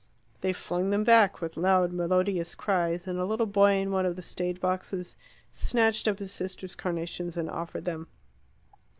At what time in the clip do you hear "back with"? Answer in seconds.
1.03-1.55